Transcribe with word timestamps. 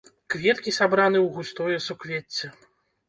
Кветкі 0.33 0.71
сабраны 0.79 1.19
ў 1.25 1.33
густое 1.35 1.77
суквецце. 1.89 2.53